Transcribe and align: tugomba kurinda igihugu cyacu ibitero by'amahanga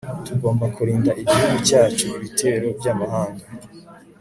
tugomba 0.25 0.65
kurinda 0.75 1.11
igihugu 1.21 1.55
cyacu 1.67 2.05
ibitero 2.17 2.67
by'amahanga 2.77 3.45